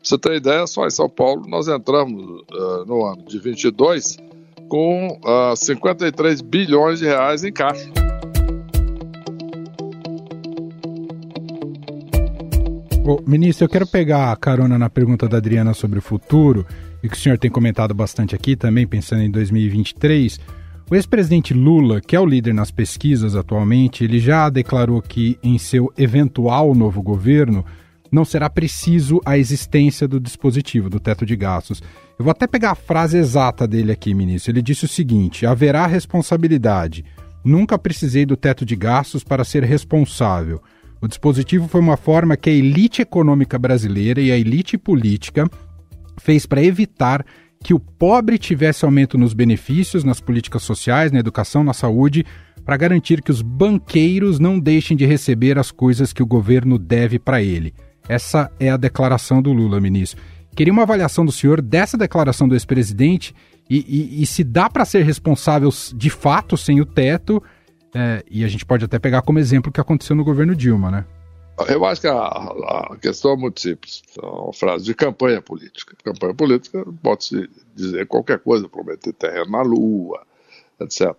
Você 0.03 0.17
ter 0.17 0.37
ideia, 0.37 0.67
só 0.67 0.87
em 0.87 0.91
São 0.91 1.09
Paulo 1.09 1.47
nós 1.49 1.69
entramos 1.69 2.43
uh, 2.53 2.85
no 2.87 3.05
ano 3.05 3.25
de 3.25 3.39
22 3.39 4.19
com 4.69 5.21
uh, 5.25 5.53
eh, 5.53 5.57
53 5.57 6.41
bilhões 6.41 6.99
de 6.99 7.05
reais 7.05 7.45
em 7.45 7.53
caixa. 7.53 8.06
Ô, 13.07 13.23
ministro, 13.25 13.67
eu 13.67 13.69
quero 13.69 13.87
pegar 13.87 14.33
a 14.33 14.37
carona 14.37 14.77
na 14.77 14.91
pergunta 14.91 15.29
da 15.29 15.37
Adriana 15.37 15.73
sobre 15.73 15.97
o 16.01 16.03
futuro, 16.03 16.67
e 17.01 17.09
que 17.09 17.17
o 17.17 17.21
senhor 17.21 17.39
tem 17.39 17.49
comentado 17.49 17.95
bastante 17.95 18.35
aqui 18.35 18.57
também, 18.57 18.85
pensando 18.85 19.23
em 19.23 19.31
2023. 19.31 20.41
O 20.91 20.95
ex-presidente 20.97 21.55
Lula, 21.55 22.01
que 22.01 22.17
é 22.17 22.21
o 22.21 22.27
líder 22.27 22.53
nas 22.53 22.73
pesquisas 22.73 23.37
atualmente, 23.37 24.03
ele 24.03 24.19
já 24.19 24.51
declarou 24.51 25.01
que 25.01 25.39
em 25.41 25.57
seu 25.57 25.93
eventual 25.97 26.75
novo 26.75 27.01
governo 27.01 27.65
não 28.11 28.25
será 28.25 28.51
preciso 28.51 29.21
a 29.25 29.39
existência 29.39 30.09
do 30.09 30.19
dispositivo, 30.19 30.91
do 30.91 30.99
teto 30.99 31.25
de 31.25 31.37
gastos. 31.37 31.81
Eu 32.19 32.25
vou 32.25 32.33
até 32.33 32.49
pegar 32.49 32.73
a 32.73 32.75
frase 32.75 33.19
exata 33.19 33.69
dele 33.69 33.93
aqui, 33.93 34.13
ministro. 34.15 34.51
Ele 34.51 34.63
disse 34.63 34.85
o 34.85 34.89
seguinte: 34.89 35.47
haverá 35.47 35.87
responsabilidade. 35.87 37.05
Nunca 37.45 37.79
precisei 37.79 38.27
do 38.27 38.37
teto 38.37 38.67
de 38.67 38.75
gastos 38.75 39.23
para 39.23 39.45
ser 39.45 39.63
responsável. 39.63 40.61
O 41.00 41.07
dispositivo 41.07 41.69
foi 41.69 41.81
uma 41.81 41.97
forma 41.97 42.37
que 42.37 42.50
a 42.50 42.53
elite 42.53 43.03
econômica 43.03 43.59
brasileira 43.59 44.21
e 44.21 44.33
a 44.33 44.37
elite 44.37 44.79
política 44.79 45.49
fez 46.19 46.47
para 46.47 46.62
evitar 46.62 47.25
que 47.62 47.75
o 47.75 47.81
pobre 47.81 48.38
tivesse 48.38 48.85
aumento 48.85 49.19
nos 49.19 49.35
benefícios, 49.35 50.05
nas 50.05 50.21
políticas 50.21 50.62
sociais, 50.62 51.12
na 51.12 51.19
educação, 51.19 51.65
na 51.65 51.73
saúde, 51.73 52.25
para 52.65 52.76
garantir 52.76 53.23
que 53.23 53.31
os 53.31 53.43
banqueiros 53.43 54.38
não 54.38 54.59
deixem 54.59 54.97
de 54.97 55.05
receber 55.05 55.59
as 55.59 55.71
coisas 55.71 56.12
que 56.12 56.23
o 56.23 56.26
governo 56.26 56.79
deve 56.79 57.19
para 57.19 57.43
ele. 57.43 57.75
Essa 58.09 58.50
é 58.59 58.71
a 58.71 58.76
declaração 58.76 59.43
do 59.43 59.53
Lula, 59.53 59.81
ministro. 59.81 60.21
Queria 60.55 60.73
uma 60.73 60.83
avaliação 60.83 61.25
do 61.25 61.33
senhor 61.33 61.61
dessa 61.61 61.99
declaração 61.99 62.49
do 62.49 62.55
ex-presidente 62.55 63.35
e, 63.69 63.79
e, 63.79 64.23
e, 64.23 64.26
se 64.26 64.43
dá 64.43 64.71
para 64.71 64.85
ser 64.85 65.03
responsável 65.05 65.71
de 65.95 66.09
fato 66.09 66.57
sem 66.57 66.81
o 66.81 66.87
teto 66.87 67.43
é, 67.97 68.23
e 68.31 68.45
a 68.45 68.49
gente 68.49 68.67
pode 68.67 68.85
até 68.85 68.99
pegar 68.99 69.23
como 69.23 69.38
exemplo 69.38 69.71
o 69.71 69.73
que 69.73 69.81
aconteceu 69.81 70.15
no 70.15 70.23
governo 70.23 70.55
Dilma, 70.55 70.91
né? 70.91 71.07
Eu 71.67 71.83
acho 71.87 72.03
que 72.03 72.07
a, 72.07 72.19
a 72.19 72.97
questão 73.00 73.31
é 73.31 73.37
muito 73.37 73.59
simples. 73.59 74.03
É 74.23 74.26
uma 74.26 74.53
frase 74.53 74.85
de 74.85 74.95
campanha 74.95 75.41
política. 75.41 75.97
Campanha 76.05 76.35
política 76.35 76.85
pode-se 77.03 77.49
dizer 77.75 78.07
qualquer 78.07 78.38
coisa, 78.41 78.69
prometer 78.69 79.15
terreno 79.15 79.50
na 79.50 79.62
Lua, 79.62 80.26
etc. 80.79 81.17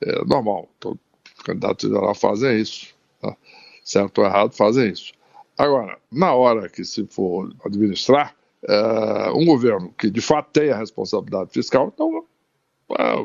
É 0.00 0.24
normal. 0.24 0.70
Todos 0.80 0.98
os 1.36 1.42
candidatos 1.42 1.90
geral 1.90 2.14
fazem 2.14 2.58
isso. 2.58 2.94
Tá? 3.20 3.36
Certo 3.84 4.22
ou 4.22 4.24
errado, 4.24 4.52
fazem 4.54 4.90
isso. 4.90 5.12
Agora, 5.58 5.98
na 6.10 6.32
hora 6.32 6.70
que 6.70 6.82
se 6.82 7.06
for 7.06 7.54
administrar, 7.62 8.34
é, 8.66 9.30
um 9.34 9.44
governo 9.44 9.92
que 9.98 10.08
de 10.08 10.22
fato 10.22 10.48
tem 10.50 10.70
a 10.70 10.78
responsabilidade 10.78 11.50
fiscal, 11.50 11.92
então 11.92 12.24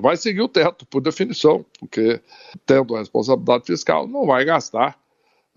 vai 0.02 0.18
seguir 0.18 0.42
o 0.42 0.48
teto, 0.48 0.86
por 0.86 1.02
definição, 1.02 1.66
porque 1.80 2.20
tendo 2.66 2.96
a 2.96 3.00
responsabilidade 3.00 3.66
fiscal, 3.66 4.08
não 4.08 4.26
vai 4.26 4.44
gastar 4.46 4.98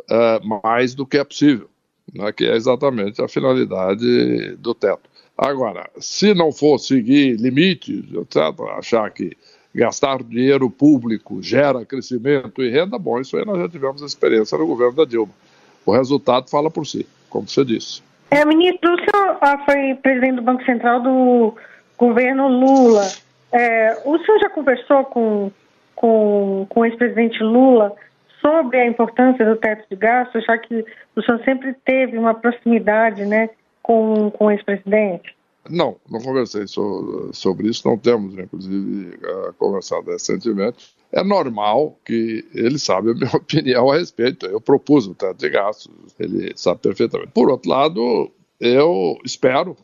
uh, 0.02 0.62
mais 0.62 0.94
do 0.94 1.06
que 1.06 1.18
é 1.18 1.24
possível, 1.24 1.68
né, 2.12 2.32
que 2.32 2.44
é 2.44 2.54
exatamente 2.54 3.22
a 3.22 3.28
finalidade 3.28 4.56
do 4.56 4.74
teto. 4.74 5.08
Agora, 5.36 5.90
se 5.98 6.32
não 6.34 6.52
for 6.52 6.78
seguir 6.78 7.36
limites, 7.36 8.04
etc., 8.12 8.60
achar 8.76 9.10
que 9.10 9.36
gastar 9.74 10.22
dinheiro 10.22 10.70
público 10.70 11.42
gera 11.42 11.84
crescimento 11.84 12.62
e 12.62 12.70
renda, 12.70 12.98
bom, 12.98 13.20
isso 13.20 13.36
aí 13.36 13.44
nós 13.44 13.58
já 13.58 13.68
tivemos 13.68 14.02
experiência 14.02 14.56
no 14.56 14.66
governo 14.66 14.94
da 14.94 15.04
Dilma. 15.04 15.32
O 15.84 15.92
resultado 15.92 16.48
fala 16.48 16.70
por 16.70 16.86
si, 16.86 17.06
como 17.28 17.48
você 17.48 17.64
disse. 17.64 18.00
É, 18.30 18.44
ministro, 18.44 18.94
o 18.94 18.96
senhor 18.96 19.38
ah, 19.40 19.64
foi 19.64 19.94
presidente 19.96 20.36
do 20.36 20.42
Banco 20.42 20.64
Central 20.64 21.02
do 21.02 21.54
governo 21.98 22.48
Lula. 22.48 23.06
É, 23.54 23.96
o 24.04 24.18
senhor 24.18 24.40
já 24.40 24.50
conversou 24.50 25.04
com, 25.04 25.50
com, 25.94 26.66
com 26.68 26.80
o 26.80 26.84
ex-presidente 26.84 27.40
Lula 27.40 27.94
sobre 28.40 28.78
a 28.78 28.86
importância 28.86 29.48
do 29.48 29.56
teto 29.56 29.88
de 29.88 29.94
gastos, 29.94 30.44
já 30.44 30.58
que 30.58 30.84
o 31.14 31.22
senhor 31.22 31.40
sempre 31.44 31.72
teve 31.84 32.18
uma 32.18 32.34
proximidade 32.34 33.24
né, 33.24 33.48
com, 33.80 34.28
com 34.32 34.46
o 34.46 34.50
ex-presidente? 34.50 35.36
Não, 35.70 35.96
não 36.10 36.20
conversei 36.20 36.66
sobre 36.66 37.68
isso, 37.68 37.88
não 37.88 37.96
temos, 37.96 38.36
inclusive, 38.36 39.18
conversado 39.56 40.10
recentemente. 40.10 40.92
É 41.12 41.22
normal 41.22 41.96
que 42.04 42.44
ele 42.52 42.78
sabe 42.78 43.12
a 43.12 43.14
minha 43.14 43.30
opinião 43.32 43.88
a 43.88 43.96
respeito. 43.96 44.46
Eu 44.46 44.60
propus 44.60 45.06
o 45.06 45.14
teto 45.14 45.38
de 45.38 45.48
gastos, 45.48 45.90
ele 46.18 46.52
sabe 46.56 46.80
perfeitamente. 46.80 47.30
Por 47.32 47.48
outro 47.48 47.70
lado, 47.70 48.30
eu 48.60 49.16
espero 49.24 49.76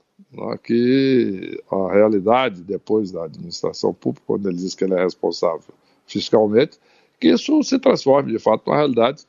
que 0.62 1.62
a 1.70 1.92
realidade 1.92 2.62
depois 2.62 3.10
da 3.10 3.25
administração 3.25 3.92
pública, 3.92 4.25
quando 4.26 4.49
ele 4.49 4.58
diz 4.58 4.75
que 4.75 4.84
ele 4.84 4.94
é 4.94 5.02
responsável 5.02 5.75
fiscalmente, 6.06 6.78
que 7.18 7.28
isso 7.28 7.62
se 7.62 7.78
transforme 7.78 8.32
de 8.32 8.38
fato 8.38 8.62
numa 8.66 8.78
realidade 8.78 9.25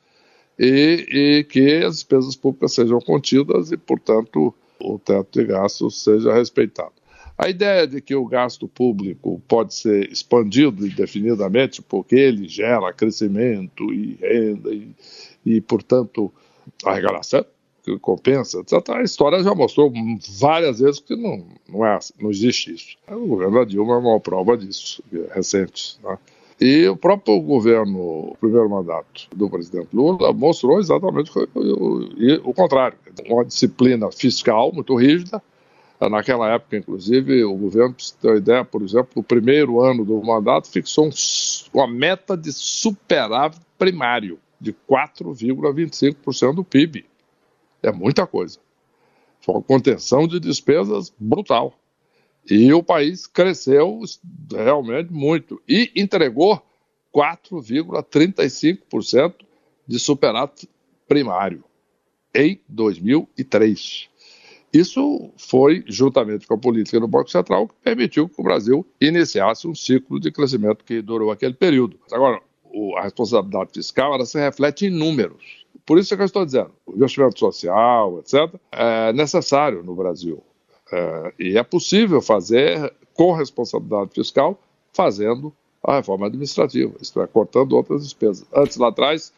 e, 0.58 1.08
e 1.12 1.43
que 1.43 1.84
as 1.84 1.96
despesas 1.96 2.36
públicas 2.36 2.74
sejam 2.74 3.00
contidas 3.00 3.72
e, 3.72 3.77
portanto, 3.77 4.53
o 4.79 5.00
teto 5.00 5.39
de 5.39 5.46
gastos 5.46 6.03
seja 6.03 6.34
respeitado. 6.34 6.93
A 7.38 7.50
ideia 7.50 7.88
de 7.88 8.01
que 8.01 8.13
o 8.13 8.25
gasto 8.25 8.67
público 8.67 9.41
pode 9.48 9.74
ser 9.74 10.12
expandido 10.12 10.86
indefinidamente 10.86 11.81
porque 11.81 12.15
ele 12.15 12.48
gera 12.48 12.93
crescimento 12.93 13.91
e 13.91 14.15
renda 14.22 14.72
e, 14.72 14.96
e 15.43 15.60
portanto, 15.62 16.31
arrecadação, 16.86 17.43
que 17.84 17.98
compensa. 18.00 18.64
A 18.90 19.02
história 19.02 19.44
já 19.44 19.54
mostrou 19.54 19.92
várias 20.40 20.80
vezes 20.80 21.00
que 21.00 21.16
não, 21.16 21.46
não, 21.68 21.86
é, 21.86 22.00
não 22.20 22.30
existe 22.30 22.74
isso. 22.74 22.98
O 23.08 23.28
governo 23.28 23.60
da 23.60 23.66
Dilma 23.66 23.96
é 23.96 23.98
uma 23.98 24.20
prova 24.20 24.58
disso, 24.58 25.04
é 25.12 25.34
recente. 25.34 25.98
Né? 26.04 26.18
E 26.60 26.88
o 26.88 26.96
próprio 26.96 27.40
governo, 27.42 28.00
o 28.00 28.38
primeiro 28.40 28.70
mandato 28.70 29.28
do 29.36 29.50
presidente 29.50 29.90
Lula, 29.94 30.32
mostrou 30.32 30.80
exatamente 30.80 31.32
o, 31.36 31.48
o, 31.56 32.50
o 32.50 32.54
contrário. 32.54 32.98
Uma 33.28 33.44
disciplina 33.44 34.12
fiscal 34.12 34.72
muito 34.72 34.96
rígida. 34.96 35.42
Naquela 36.00 36.52
época, 36.54 36.78
inclusive, 36.78 37.44
o 37.44 37.56
governo, 37.56 37.96
para 37.96 38.06
ter 38.22 38.28
uma 38.28 38.38
ideia, 38.38 38.66
por 38.66 38.82
exemplo, 38.82 39.10
no 39.16 39.24
primeiro 39.24 39.82
ano 39.82 40.04
do 40.04 40.22
mandato, 40.24 40.68
fixou 40.68 41.08
um, 41.08 41.12
uma 41.74 41.88
meta 41.88 42.36
de 42.36 42.52
superávit 42.52 43.62
primário 43.78 44.40
de 44.60 44.74
4,25% 44.74 46.56
do 46.56 46.64
PIB. 46.64 47.06
É 47.84 47.92
muita 47.92 48.28
coisa. 48.28 48.60
Foi 49.40 49.56
uma 49.56 49.64
contenção 49.64 50.28
de 50.28 50.40
despesas 50.40 51.12
brutal. 51.20 51.74
E 52.50 52.74
o 52.74 52.82
país 52.82 53.28
cresceu 53.28 54.00
realmente 54.52 55.12
muito 55.12 55.62
e 55.68 55.92
entregou 55.96 56.60
4,35% 57.14 59.36
de 59.88 60.00
superávit 60.00 60.68
primário 61.08 61.64
em 62.34 62.60
2003. 62.68 64.10
Isso 64.74 65.30
foi, 65.36 65.84
juntamente 65.86 66.48
com 66.48 66.54
a 66.54 66.58
política 66.58 66.98
do 67.00 67.08
Banco 67.08 67.30
Central, 67.30 67.68
que 67.68 67.76
permitiu 67.84 68.30
que 68.30 68.40
o 68.40 68.44
Brasil 68.44 68.88
iniciasse 69.02 69.68
um 69.68 69.76
ciclo 69.76 70.18
de 70.18 70.32
crescimento 70.32 70.86
que 70.86 71.02
durou 71.02 71.30
aquele 71.30 71.54
período. 71.54 72.00
Agora, 72.10 72.42
a 72.98 73.02
responsabilidade 73.02 73.72
fiscal 73.74 74.14
ela 74.14 74.26
se 74.26 74.40
reflete 74.40 74.86
em 74.86 74.90
números. 74.90 75.61
Por 75.86 75.98
isso 75.98 76.14
é 76.14 76.18
que 76.18 76.24
eu 76.24 76.28
estou 76.28 76.46
dizendo, 76.46 76.72
o 76.86 76.96
investimento 76.96 77.40
social, 77.40 78.20
etc., 78.20 78.54
é 78.72 79.14
necessário 79.14 79.84
no 79.84 79.96
Brasil. 79.96 80.42
É, 80.92 81.34
e 81.40 81.58
é 81.58 81.64
possível 81.64 82.22
fazer 82.22 82.94
com 83.14 83.34
responsabilidade 83.34 84.12
fiscal, 84.14 84.58
fazendo 84.94 85.54
a 85.84 85.96
reforma 85.96 86.28
administrativa, 86.28 86.94
isto 87.02 87.22
é, 87.22 87.28
cortando 87.28 87.74
outras 87.74 88.04
despesas. 88.04 88.46
Antes, 88.54 88.78
lá 88.78 88.90
atrás, 88.90 89.34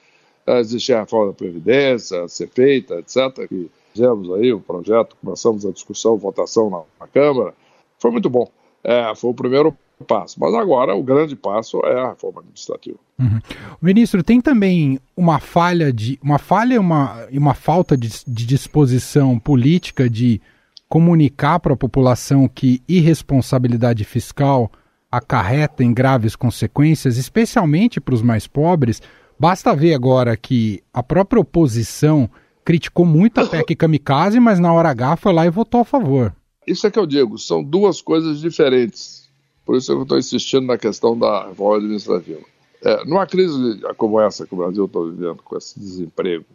é, 0.46 0.60
existia 0.60 0.98
a 0.98 1.02
reforma 1.02 1.28
da 1.28 1.34
Previdência, 1.34 2.24
a 2.24 2.28
ser 2.28 2.50
feita, 2.50 2.96
etc., 2.96 3.48
que 3.48 3.70
fizemos 3.94 4.32
aí 4.34 4.52
o 4.52 4.60
projeto, 4.60 5.16
começamos 5.24 5.66
a 5.66 5.72
discussão, 5.72 6.18
votação 6.18 6.70
na, 6.70 6.82
na 7.00 7.08
Câmara, 7.08 7.54
foi 8.00 8.12
muito 8.12 8.30
bom. 8.30 8.50
É, 8.84 9.14
foi 9.16 9.30
o 9.30 9.34
primeiro 9.34 9.78
passo. 10.04 10.40
Mas 10.40 10.54
agora 10.54 10.96
o 10.96 11.04
grande 11.04 11.36
passo 11.36 11.80
é 11.86 12.00
a 12.00 12.10
reforma 12.10 12.42
administrativa. 12.42 12.98
Uhum. 13.20 13.40
Ministro, 13.82 14.24
tem 14.24 14.42
também 14.42 15.00
uma 15.16 15.40
falha 15.40 15.92
de 15.92 16.20
uma 16.22 16.38
falha 16.38 16.80
uma, 16.80 17.28
e 17.32 17.38
uma 17.38 17.54
falta 17.54 17.96
de, 17.96 18.10
de 18.28 18.46
disposição 18.46 19.40
política 19.40 20.10
de 20.10 20.42
comunicar 20.90 21.60
para 21.60 21.74
a 21.74 21.78
população 21.78 22.48
que 22.48 22.82
irresponsabilidade 22.88 24.04
fiscal 24.04 24.72
acarreta 25.12 25.84
em 25.84 25.94
graves 25.94 26.36
consequências, 26.36 27.18
especialmente 27.18 28.02
para 28.02 28.16
os 28.16 28.22
mais 28.22 28.48
pobres. 28.48 29.02
Basta 29.40 29.76
ver 29.76 29.94
agora 29.94 30.36
que 30.36 30.84
a 30.94 31.04
própria 31.04 31.40
oposição 31.40 32.30
criticou 32.64 33.06
muito 33.06 33.40
a 33.40 33.46
PEC 33.46 33.76
Kamikaze, 33.76 34.40
mas 34.40 34.60
na 34.60 34.74
hora 34.74 34.90
H 34.90 35.18
foi 35.18 35.34
lá 35.34 35.46
e 35.46 35.50
votou 35.50 35.82
a 35.82 35.86
favor. 35.86 36.34
Isso 36.66 36.88
é 36.88 36.92
que 36.92 36.98
eu 36.98 37.06
digo, 37.06 37.38
são 37.38 37.64
duas 37.64 38.02
coisas 38.02 38.40
diferentes. 38.40 39.23
Por 39.65 39.75
isso 39.77 39.91
eu 39.91 40.03
estou 40.03 40.17
insistindo 40.17 40.67
na 40.67 40.77
questão 40.77 41.17
da 41.17 41.48
reforma 41.48 41.77
administrativa. 41.77 42.41
É, 42.82 43.05
numa 43.05 43.25
crise 43.25 43.82
como 43.98 44.20
essa 44.20 44.46
que 44.46 44.53
o 44.53 44.58
Brasil 44.58 44.86
está 44.86 45.00
vivendo, 45.00 45.41
com 45.41 45.58
esse 45.58 45.79
desemprego, 45.79 46.46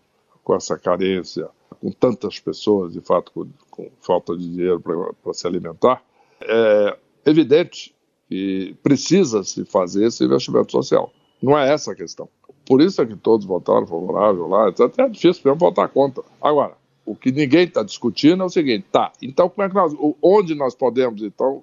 com 0.45 0.55
essa 0.55 0.79
carência, 0.79 1.49
com 1.81 1.91
tantas 1.91 2.39
pessoas, 2.39 2.93
de 2.93 3.01
fato, 3.01 3.33
com, 3.33 3.49
com 3.71 3.91
falta 4.01 4.37
de 4.37 4.49
dinheiro 4.49 4.81
para 4.81 5.33
se 5.33 5.47
alimentar, 5.47 6.03
é 6.41 6.97
evidente 7.25 7.95
que 8.29 8.77
precisa 8.83 9.43
se 9.43 9.65
fazer 9.65 10.07
esse 10.07 10.25
investimento 10.25 10.71
social. 10.71 11.11
Não 11.43 11.59
é 11.59 11.73
essa 11.73 11.93
a 11.93 11.95
questão. 11.95 12.29
Por 12.67 12.83
isso 12.83 13.01
é 13.01 13.07
que 13.07 13.17
todos 13.17 13.47
votaram 13.47 13.87
favorável 13.87 14.47
lá, 14.47 14.69
etc. 14.69 14.93
É 14.99 15.09
difícil 15.09 15.43
mesmo 15.45 15.59
votar 15.59 15.89
contra. 15.89 16.23
Agora, 16.43 16.77
o 17.07 17.17
que 17.17 17.33
ninguém 17.33 17.65
está 17.65 17.83
discutindo 17.83 18.43
é 18.43 18.47
o 18.47 18.51
seguinte, 18.51 18.87
tá, 18.93 19.11
então 19.23 19.49
como 19.49 19.65
é 19.65 19.69
que 19.69 19.75
nós, 19.75 19.95
onde 20.23 20.55
nós 20.55 20.75
podemos, 20.75 21.23
então, 21.23 21.63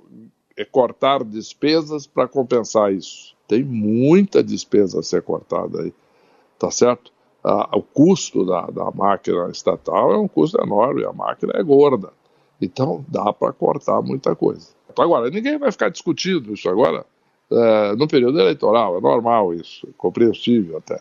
é 0.58 0.64
cortar 0.64 1.24
despesas 1.24 2.08
para 2.08 2.28
compensar 2.28 2.94
isso. 2.94 3.36
Tem 3.48 3.64
muita 3.64 4.44
despesa 4.44 5.00
a 5.00 5.04
ser 5.04 5.22
cortada 5.22 5.82
aí, 5.82 5.94
tá 6.58 6.72
certo? 6.72 7.12
Ah, 7.44 7.70
o 7.78 7.82
custo 7.82 8.46
da, 8.46 8.62
da 8.68 8.90
máquina 8.92 9.50
estatal 9.52 10.12
é 10.12 10.18
um 10.18 10.28
custo 10.28 10.60
enorme, 10.62 11.06
a 11.06 11.14
máquina 11.14 11.54
é 11.56 11.62
gorda. 11.62 12.12
Então 12.60 13.06
dá 13.08 13.32
para 13.32 13.54
cortar 13.54 14.02
muita 14.02 14.36
coisa. 14.36 14.70
Agora, 14.98 15.30
ninguém 15.30 15.58
vai 15.58 15.72
ficar 15.72 15.90
discutindo 15.90 16.54
isso 16.54 16.70
agora 16.70 17.06
é, 17.52 17.96
no 17.96 18.08
período 18.08 18.40
eleitoral, 18.40 18.98
é 18.98 19.02
normal 19.02 19.54
isso, 19.54 19.88
compreensível 19.98 20.78
até. 20.78 21.00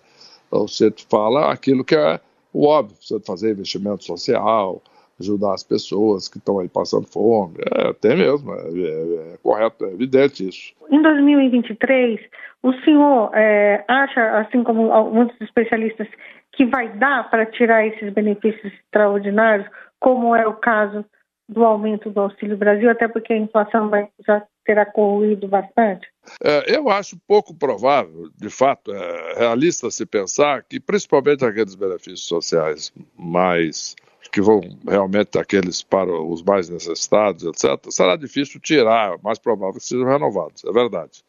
Você 0.51 0.93
fala 1.09 1.51
aquilo 1.51 1.85
que 1.85 1.95
é 1.95 2.21
o 2.53 2.67
óbvio, 2.67 2.97
você 3.01 3.19
fazer 3.21 3.53
investimento 3.53 4.05
social, 4.05 4.83
ajudar 5.20 5.55
as 5.55 5.62
pessoas 5.62 6.29
que 6.29 6.38
estão 6.38 6.59
aí 6.59 6.68
passando 6.68 7.07
fome. 7.07 7.57
É, 7.74 7.88
até 7.88 8.14
mesmo, 8.14 8.53
é, 8.53 8.57
é, 8.57 9.35
é, 9.35 9.38
correto, 9.42 9.85
é 9.85 9.92
evidente 9.92 10.48
isso. 10.48 10.72
Em 10.90 11.00
2023, 11.00 12.20
o 12.62 12.72
senhor 12.85 13.31
é, 13.35 13.85
acha, 13.88 14.38
assim 14.38 14.62
como 14.62 14.88
muitos 15.12 15.40
especialistas, 15.40 16.09
que 16.53 16.64
vai 16.64 16.88
dar 16.96 17.29
para 17.31 17.46
tirar 17.46 17.87
esses 17.87 18.12
benefícios 18.12 18.72
extraordinários, 18.72 19.68
como 19.98 20.35
é 20.35 20.46
o 20.46 20.55
caso 20.55 21.05
do 21.48 21.64
aumento 21.64 22.11
do 22.11 22.20
Auxílio 22.20 22.57
Brasil, 22.57 22.90
até 22.90 23.07
porque 23.07 23.33
a 23.33 23.38
inflação 23.38 23.90
vai, 23.90 24.09
já 24.27 24.42
terá 24.64 24.87
corroído 24.87 25.46
bastante? 25.46 26.09
É, 26.42 26.77
eu 26.77 26.88
acho 26.88 27.18
pouco 27.27 27.55
provável, 27.55 28.31
de 28.35 28.48
fato, 28.48 28.92
é 28.94 29.38
realista 29.38 29.90
se 29.90 30.07
pensar 30.07 30.64
que, 30.64 30.81
principalmente 30.81 31.44
aqueles 31.44 31.74
benefícios 31.74 32.27
sociais 32.27 32.92
mais 33.14 33.94
que 34.32 34.40
vão 34.40 34.60
realmente 34.87 35.38
aqueles 35.38 35.82
para 35.82 36.12
os 36.12 36.42
mais 36.42 36.68
necessitados, 36.68 37.44
etc., 37.44 37.90
será 37.90 38.16
difícil 38.16 38.60
tirar, 38.60 39.18
mais 39.22 39.38
provável 39.38 39.80
que 39.80 39.87
sejam 39.87 40.06
renovados, 40.06 40.64
é 40.64 40.72
verdade. 40.72 41.24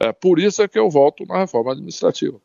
É, 0.00 0.12
por 0.12 0.38
isso 0.38 0.62
é 0.62 0.68
que 0.68 0.78
eu 0.78 0.88
volto 0.88 1.26
na 1.26 1.38
reforma 1.38 1.72
administrativa. 1.72 2.40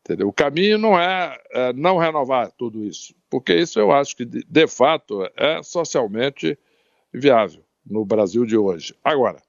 Entendeu? 0.00 0.28
O 0.28 0.32
caminho 0.32 0.78
não 0.78 0.96
é, 0.96 1.36
é 1.50 1.72
não 1.72 1.96
renovar 1.96 2.52
tudo 2.52 2.84
isso, 2.84 3.12
porque 3.28 3.52
isso 3.52 3.80
eu 3.80 3.90
acho 3.90 4.16
que, 4.16 4.24
de, 4.24 4.44
de 4.48 4.66
fato, 4.68 5.28
é 5.36 5.60
socialmente 5.64 6.56
viável 7.12 7.64
no 7.84 8.04
Brasil 8.04 8.44
de 8.46 8.56
hoje. 8.56 8.94
Agora, 9.02 9.42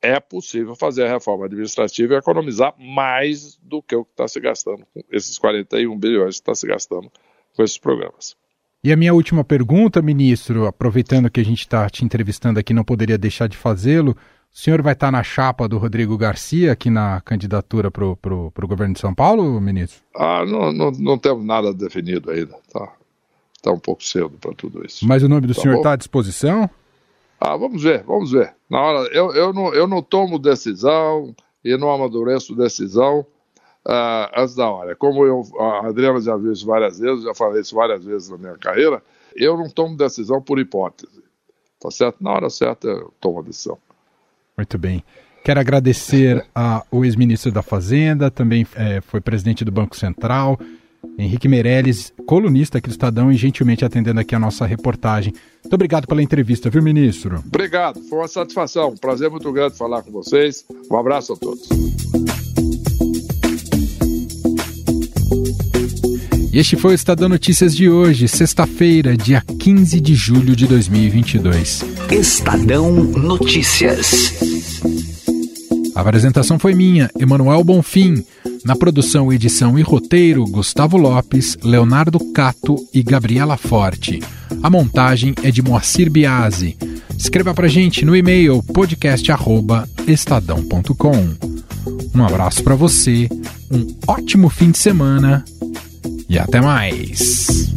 é 0.00 0.18
possível 0.18 0.74
fazer 0.74 1.04
a 1.04 1.12
reforma 1.12 1.44
administrativa 1.44 2.14
e 2.14 2.16
economizar 2.16 2.74
mais 2.78 3.56
do 3.56 3.82
que 3.82 3.94
o 3.94 4.04
que 4.04 4.12
está 4.12 4.26
se 4.26 4.40
gastando, 4.40 4.86
com 4.86 5.02
esses 5.12 5.38
41 5.38 5.98
bilhões 5.98 6.36
que 6.36 6.42
está 6.42 6.54
se 6.54 6.66
gastando 6.66 7.12
com 7.54 7.62
esses 7.62 7.76
programas. 7.76 8.36
E 8.82 8.90
a 8.90 8.96
minha 8.96 9.12
última 9.12 9.44
pergunta, 9.44 10.00
ministro, 10.00 10.66
aproveitando 10.66 11.30
que 11.30 11.38
a 11.38 11.44
gente 11.44 11.60
está 11.60 11.88
te 11.90 12.02
entrevistando 12.02 12.58
aqui, 12.58 12.72
não 12.72 12.82
poderia 12.82 13.18
deixar 13.18 13.46
de 13.46 13.54
fazê-lo. 13.54 14.12
O 14.12 14.58
senhor 14.58 14.80
vai 14.80 14.94
estar 14.94 15.08
tá 15.08 15.12
na 15.12 15.22
chapa 15.22 15.68
do 15.68 15.76
Rodrigo 15.76 16.16
Garcia 16.16 16.72
aqui 16.72 16.88
na 16.88 17.20
candidatura 17.20 17.90
para 17.90 18.06
o 18.06 18.52
governo 18.66 18.94
de 18.94 19.00
São 19.00 19.14
Paulo, 19.14 19.60
ministro? 19.60 20.00
Ah, 20.16 20.46
não, 20.46 20.72
não, 20.72 20.90
não 20.92 21.18
temos 21.18 21.44
nada 21.44 21.74
definido 21.74 22.30
ainda. 22.30 22.56
Tá, 22.72 22.90
tá 23.62 23.70
um 23.70 23.78
pouco 23.78 24.02
cedo 24.02 24.32
para 24.40 24.54
tudo 24.54 24.82
isso. 24.86 25.06
Mas 25.06 25.22
o 25.22 25.28
nome 25.28 25.46
do 25.46 25.54
tá 25.54 25.60
senhor 25.60 25.76
está 25.76 25.92
à 25.92 25.96
disposição? 25.96 26.68
Ah, 27.38 27.58
vamos 27.58 27.82
ver, 27.82 28.02
vamos 28.04 28.32
ver. 28.32 28.54
Na 28.68 28.80
hora, 28.80 29.08
eu, 29.12 29.34
eu, 29.34 29.52
não, 29.52 29.74
eu 29.74 29.86
não 29.86 30.00
tomo 30.00 30.38
decisão 30.38 31.34
e 31.62 31.76
não 31.76 31.92
amadureço 31.92 32.56
decisão 32.56 33.26
uh, 33.90 34.30
antes 34.36 34.54
da 34.54 34.70
hora. 34.70 34.94
Como 34.94 35.26
eu, 35.26 35.42
a 35.58 35.88
Adriana 35.88 36.20
já 36.20 36.36
viu 36.36 36.52
isso 36.52 36.64
várias 36.64 36.98
vezes, 36.98 37.24
já 37.24 37.34
falei 37.34 37.60
isso 37.60 37.74
várias 37.74 38.04
vezes 38.04 38.30
na 38.30 38.38
minha 38.38 38.56
carreira, 38.56 39.02
eu 39.34 39.56
não 39.56 39.68
tomo 39.68 39.96
decisão 39.96 40.40
por 40.40 40.58
hipótese. 40.60 41.22
Tá 41.80 41.90
certo? 41.90 42.22
Na 42.22 42.32
hora 42.32 42.50
certa 42.50 42.86
eu 42.86 43.12
tomo 43.20 43.40
a 43.40 43.42
decisão. 43.42 43.78
Muito 44.56 44.78
bem. 44.78 45.02
Quero 45.42 45.58
agradecer 45.58 46.46
ao 46.54 47.04
ex-ministro 47.04 47.50
da 47.50 47.62
Fazenda, 47.62 48.30
também 48.30 48.66
é, 48.76 49.00
foi 49.00 49.22
presidente 49.22 49.64
do 49.64 49.72
Banco 49.72 49.96
Central, 49.96 50.58
Henrique 51.18 51.48
Meirelles, 51.48 52.12
colunista 52.26 52.76
aqui 52.76 52.88
do 52.88 52.92
Estadão 52.92 53.32
e 53.32 53.36
gentilmente 53.36 53.82
atendendo 53.82 54.20
aqui 54.20 54.34
a 54.34 54.38
nossa 54.38 54.66
reportagem. 54.66 55.32
Muito 55.62 55.74
obrigado 55.74 56.06
pela 56.06 56.22
entrevista, 56.22 56.68
viu, 56.68 56.82
ministro? 56.82 57.42
Obrigado, 57.46 58.02
foi 58.02 58.18
uma 58.18 58.28
satisfação, 58.28 58.90
um 58.90 58.96
prazer 58.98 59.30
muito 59.30 59.50
grande 59.50 59.78
falar 59.78 60.02
com 60.02 60.12
vocês. 60.12 60.62
Um 60.90 60.98
abraço 60.98 61.32
a 61.32 61.36
todos. 61.36 61.66
E 66.52 66.58
este 66.58 66.76
foi 66.76 66.92
o 66.92 66.94
Estadão 66.94 67.28
Notícias 67.28 67.76
de 67.76 67.88
hoje, 67.88 68.26
sexta-feira, 68.26 69.16
dia 69.16 69.40
15 69.40 70.00
de 70.00 70.16
julho 70.16 70.56
de 70.56 70.66
2022. 70.66 71.84
Estadão 72.10 72.92
Notícias. 72.92 74.34
A 75.94 76.00
apresentação 76.00 76.58
foi 76.58 76.74
minha, 76.74 77.08
Emanuel 77.16 77.62
Bonfim. 77.62 78.24
Na 78.64 78.74
produção, 78.74 79.32
edição 79.32 79.78
e 79.78 79.82
roteiro, 79.82 80.44
Gustavo 80.44 80.96
Lopes, 80.96 81.56
Leonardo 81.62 82.18
Cato 82.32 82.74
e 82.92 83.00
Gabriela 83.00 83.56
Forte. 83.56 84.20
A 84.60 84.68
montagem 84.68 85.36
é 85.44 85.52
de 85.52 85.62
Moacir 85.62 86.10
Biasi. 86.10 86.76
Escreva 87.16 87.54
pra 87.54 87.68
gente 87.68 88.04
no 88.04 88.16
e-mail 88.16 88.60
podcast@estadão.com. 88.64 91.28
Um 92.12 92.24
abraço 92.24 92.64
para 92.64 92.74
você, 92.74 93.28
um 93.70 93.86
ótimo 94.08 94.48
fim 94.48 94.72
de 94.72 94.78
semana 94.78 95.44
e 96.30 96.38
até 96.38 96.60
mais! 96.60 97.70